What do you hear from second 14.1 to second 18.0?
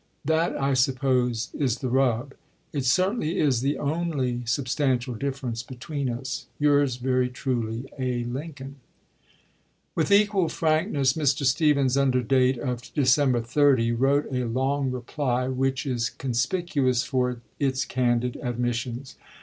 a long reply, which is con spicuous for its